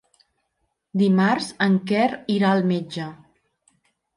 Dimarts 1.01 1.49
en 1.67 1.77
Quer 1.91 2.09
irà 2.37 2.55
al 2.55 2.67
metge. 2.73 3.07